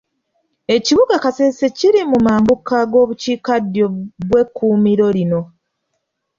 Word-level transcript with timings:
Ekibuga 0.75 1.15
Kasese 1.23 1.63
kiri 1.77 2.01
mu 2.11 2.17
mambuka 2.25 2.77
g'obukiikaddyo 2.91 3.85
bw'ekkuumiro 4.27 5.07
lino 5.15 5.41